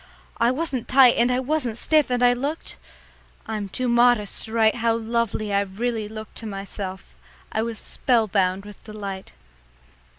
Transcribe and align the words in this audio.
I 0.39 0.49
wasn't 0.49 0.87
tight 0.87 1.15
and 1.17 1.31
I 1.31 1.39
wasn't 1.39 1.77
stiff, 1.77 2.09
and 2.09 2.23
I 2.23 2.33
looked 2.33 2.77
I'm 3.45 3.69
too 3.69 3.87
modest 3.87 4.45
to 4.45 4.51
write 4.51 4.77
how 4.77 4.95
lovely 4.95 5.53
I 5.53 5.61
really 5.61 6.09
looked 6.09 6.33
to 6.37 6.47
myself. 6.47 7.13
I 7.51 7.61
was 7.61 7.77
spellbound 7.77 8.65
with 8.65 8.83
delight. 8.83 9.33